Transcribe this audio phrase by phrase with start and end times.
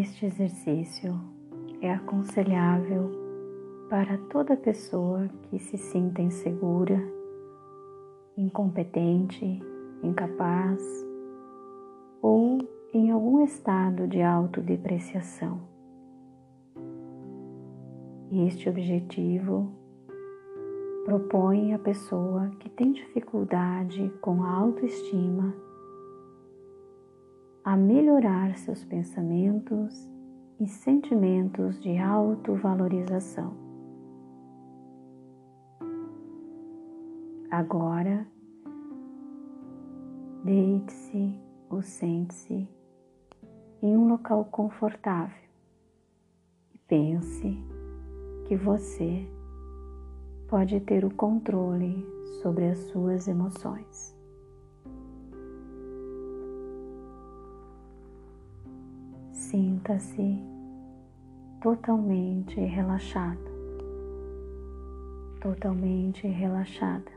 [0.00, 1.20] Este exercício
[1.80, 3.10] é aconselhável
[3.90, 7.02] para toda pessoa que se sinta insegura,
[8.36, 9.60] incompetente,
[10.00, 10.80] incapaz
[12.22, 12.58] ou
[12.94, 15.60] em algum estado de autodepreciação.
[18.30, 19.68] Este objetivo
[21.06, 25.52] propõe a pessoa que tem dificuldade com a autoestima
[27.68, 30.10] a melhorar seus pensamentos
[30.58, 33.52] e sentimentos de autovalorização.
[37.50, 38.26] Agora,
[40.42, 42.66] deite-se ou sente-se
[43.82, 45.36] em um local confortável
[46.74, 47.54] e pense
[48.46, 49.28] que você
[50.48, 52.02] pode ter o controle
[52.40, 54.17] sobre as suas emoções.
[59.50, 60.38] Sinta-se
[61.62, 63.40] totalmente relaxado,
[65.40, 67.10] totalmente relaxada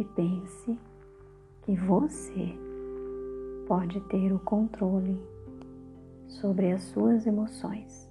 [0.00, 0.76] e pense
[1.62, 2.58] que você
[3.68, 5.16] pode ter o controle
[6.26, 8.10] sobre as suas emoções.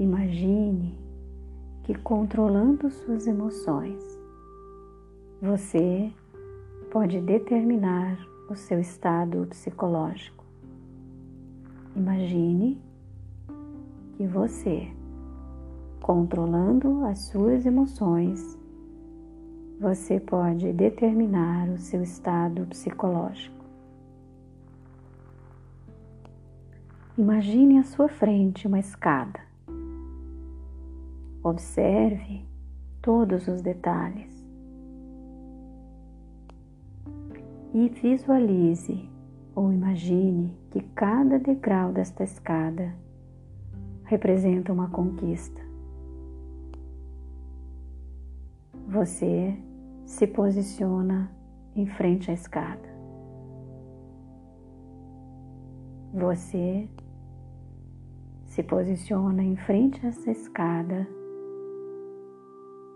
[0.00, 0.98] Imagine
[1.84, 4.02] que controlando suas emoções,
[5.40, 6.12] você
[6.90, 8.18] pode determinar
[8.50, 10.47] o seu estado psicológico.
[11.98, 12.80] Imagine
[14.16, 14.88] que você,
[16.00, 18.56] controlando as suas emoções,
[19.80, 23.64] você pode determinar o seu estado psicológico.
[27.18, 29.40] Imagine à sua frente uma escada.
[31.42, 32.44] Observe
[33.02, 34.46] todos os detalhes
[37.74, 39.17] e visualize
[39.58, 42.94] ou imagine que cada degrau desta escada
[44.04, 45.60] representa uma conquista.
[48.86, 49.58] Você
[50.06, 51.28] se posiciona
[51.74, 52.88] em frente à escada.
[56.14, 56.88] Você
[58.46, 61.04] se posiciona em frente a essa escada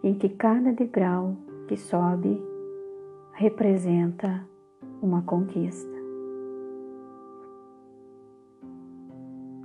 [0.05, 1.37] em que cada degrau
[1.67, 2.41] que sobe
[3.33, 4.47] representa
[5.03, 6.01] uma conquista.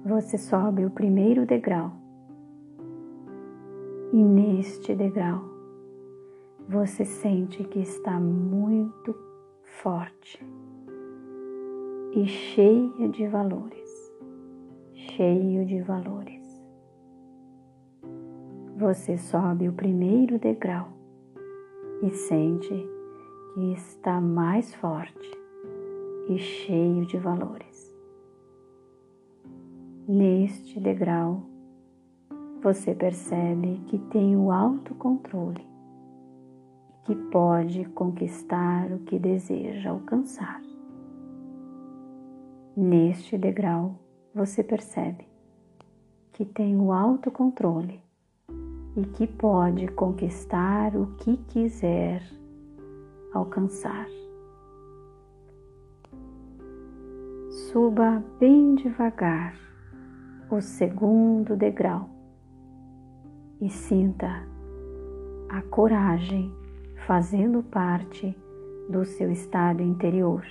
[0.08, 1.92] Você sobe o primeiro degrau.
[4.14, 5.44] E neste degrau,
[6.70, 9.14] você sente que está muito
[9.82, 10.42] forte
[12.14, 14.14] e cheia de valores,
[14.94, 16.48] cheio de valores.
[18.78, 20.88] Você sobe o primeiro degrau
[22.02, 22.90] e sente
[23.54, 25.32] que está mais forte
[26.30, 27.87] e cheio de valores.
[30.10, 31.42] Neste degrau,
[32.64, 35.68] você percebe que tem o autocontrole
[37.04, 40.62] e que pode conquistar o que deseja alcançar.
[42.74, 44.00] Neste degrau,
[44.34, 45.28] você percebe
[46.32, 48.02] que tem o autocontrole
[48.96, 52.24] e que pode conquistar o que quiser
[53.34, 54.08] alcançar.
[57.50, 59.67] Suba bem devagar
[60.50, 62.10] o segundo degrau
[63.60, 64.48] e sinta
[65.50, 66.54] a coragem
[67.06, 68.34] fazendo parte
[68.90, 70.46] do seu estado interior.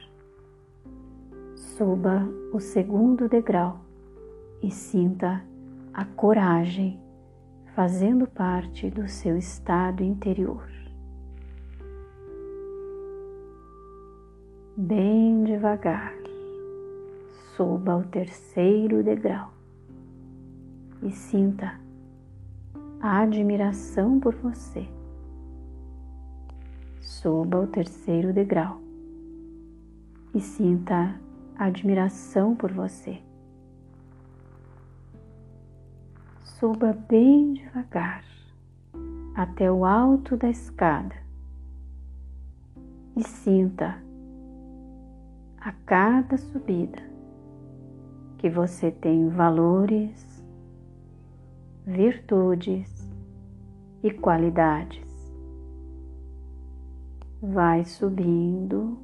[1.54, 3.80] Suba o segundo degrau
[4.62, 5.42] e sinta
[5.94, 7.00] a coragem
[7.74, 10.68] fazendo parte do seu estado interior.
[14.76, 16.12] Bem devagar,
[17.56, 19.55] suba o terceiro degrau
[21.06, 21.78] e sinta
[23.00, 24.88] a admiração por você.
[27.00, 28.80] Suba o terceiro degrau
[30.34, 31.14] e sinta
[31.56, 33.22] a admiração por você.
[36.42, 38.24] Suba bem devagar
[39.36, 41.14] até o alto da escada
[43.16, 43.96] e sinta
[45.60, 47.00] a cada subida
[48.38, 50.35] que você tem valores
[51.86, 53.08] virtudes
[54.02, 55.06] e qualidades.
[57.40, 58.98] Vai subindo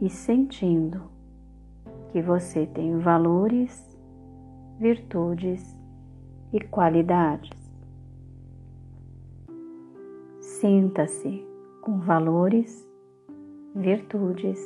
[0.00, 1.02] e sentindo
[2.10, 3.94] que você tem valores,
[4.78, 5.78] virtudes
[6.50, 7.50] e qualidades.
[10.40, 11.46] Sinta-se
[11.82, 12.88] com valores,
[13.76, 14.58] virtudes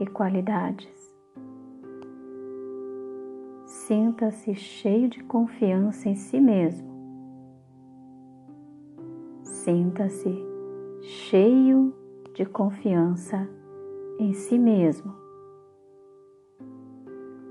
[0.00, 1.17] e qualidades.
[3.88, 6.86] Sinta-se cheio de confiança em si mesmo.
[9.42, 10.30] Sinta-se
[11.00, 11.94] cheio
[12.34, 13.48] de confiança
[14.18, 15.14] em si mesmo.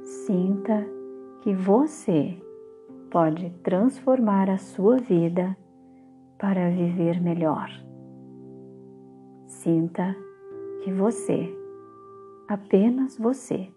[0.03, 0.85] Sinta
[1.41, 2.39] que você
[3.09, 5.57] pode transformar a sua vida
[6.37, 7.67] para viver melhor.
[9.47, 10.15] Sinta
[10.83, 11.51] que você,
[12.47, 13.73] apenas você,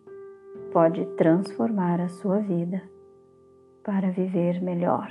[0.73, 2.83] pode transformar a sua vida
[3.85, 5.11] para viver melhor.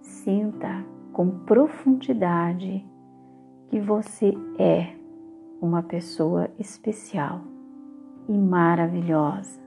[0.00, 2.84] Sinta com profundidade
[3.68, 4.94] que você é
[5.60, 7.40] uma pessoa especial
[8.28, 9.60] e maravilhosa.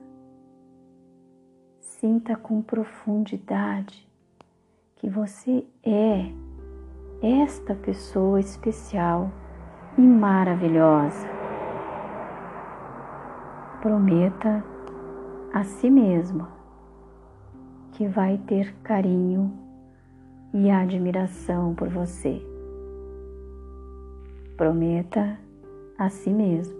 [1.80, 4.08] Sinta com profundidade
[4.96, 6.30] que você é
[7.22, 9.30] esta pessoa especial
[9.98, 11.39] e maravilhosa.
[13.80, 14.62] Prometa
[15.54, 16.46] a si mesmo
[17.92, 19.50] que vai ter carinho
[20.52, 22.42] e admiração por você.
[24.54, 25.38] Prometa
[25.96, 26.78] a si mesmo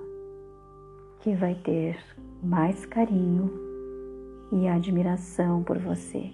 [1.20, 1.96] que vai ter
[2.42, 3.50] mais carinho
[4.52, 6.30] e admiração por você.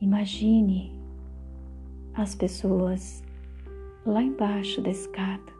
[0.00, 0.92] Imagine
[2.14, 3.22] as pessoas
[4.04, 5.53] lá embaixo da escada,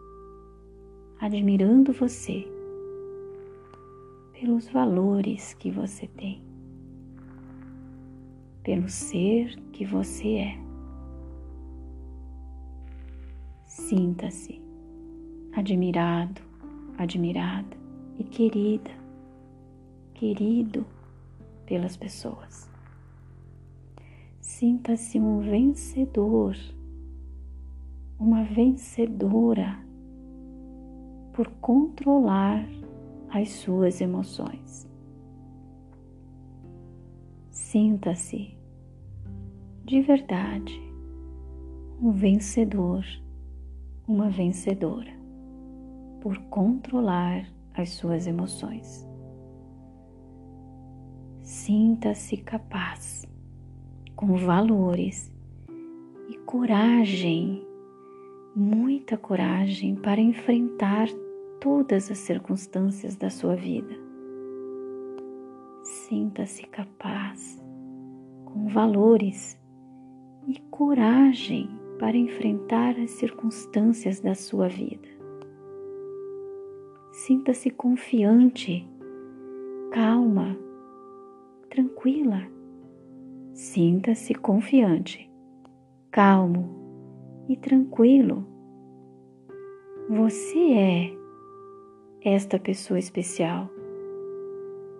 [1.24, 2.46] admirando você
[4.38, 6.42] pelos valores que você tem,
[8.62, 10.58] pelo ser que você é.
[13.64, 14.60] Sinta-se
[15.54, 16.42] admirado,
[16.98, 17.74] admirada
[18.18, 18.90] e querida,
[20.12, 20.84] querido
[21.64, 22.68] pelas pessoas.
[24.42, 26.54] Sinta-se um vencedor,
[28.18, 29.82] uma vencedora
[31.34, 32.64] por controlar
[33.28, 34.88] as suas emoções.
[37.50, 38.56] Sinta-se
[39.84, 40.80] de verdade
[42.00, 43.04] um vencedor,
[44.06, 45.12] uma vencedora
[46.20, 49.06] por controlar as suas emoções.
[51.42, 53.26] Sinta-se capaz
[54.14, 55.32] com valores
[56.28, 57.66] e coragem,
[58.54, 61.08] muita coragem para enfrentar
[61.60, 63.94] todas as circunstâncias da sua vida.
[65.82, 67.62] Sinta-se capaz,
[68.44, 69.58] com valores
[70.46, 71.68] e coragem
[71.98, 75.08] para enfrentar as circunstâncias da sua vida.
[77.12, 78.88] Sinta-se confiante,
[79.92, 80.56] calma,
[81.70, 82.54] tranquila
[83.54, 85.30] Sinta-se confiante,
[86.10, 86.83] calmo
[87.48, 88.46] e tranquilo.
[90.08, 91.12] Você é
[92.24, 93.68] esta pessoa especial,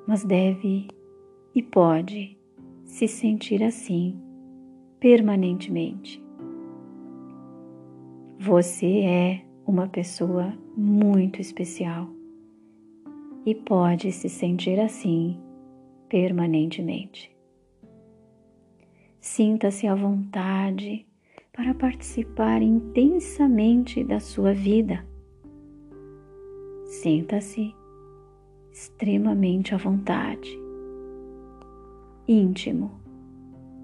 [0.06, 0.88] mas deve
[1.54, 2.38] e pode
[2.84, 4.20] se sentir assim
[5.00, 6.22] permanentemente.
[8.38, 12.08] Você é uma pessoa muito especial
[13.46, 15.40] e pode se sentir assim
[16.08, 17.34] permanentemente.
[19.20, 21.06] Sinta-se à vontade
[21.54, 25.06] para participar intensamente da sua vida.
[26.84, 27.72] Sinta-se
[28.72, 30.50] extremamente à vontade,
[32.26, 33.00] íntimo,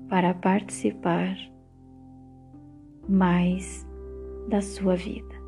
[0.09, 1.37] para participar
[3.09, 3.87] mais
[4.49, 5.40] da sua vida.